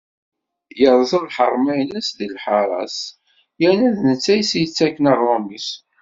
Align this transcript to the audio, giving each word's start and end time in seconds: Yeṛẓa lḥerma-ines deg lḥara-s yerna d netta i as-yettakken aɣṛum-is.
Yeṛẓa 0.79 1.19
lḥerma-ines 1.27 2.09
deg 2.17 2.29
lḥara-s 2.35 2.97
yerna 3.61 3.89
d 3.95 3.99
netta 4.07 4.33
i 4.35 4.41
as-yettakken 4.45 5.05
aɣṛum-is. 5.13 5.67